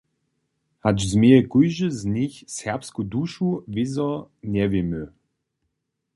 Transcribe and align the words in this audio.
Hač 0.83 0.99
změje 1.13 1.41
kóždy 1.51 1.87
z 1.99 2.01
nich 2.15 2.35
"serbsku 2.57 3.01
dušu", 3.11 3.47
wězo 3.73 4.11
njewěmy. 4.53 5.03